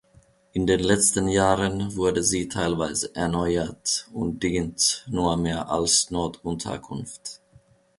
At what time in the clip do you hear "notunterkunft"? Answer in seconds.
6.09-7.39